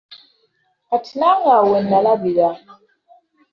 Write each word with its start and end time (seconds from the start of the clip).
Kati 0.89 1.11
nange 1.19 1.49
awo 1.55 1.65
wennalabira. 1.71 2.47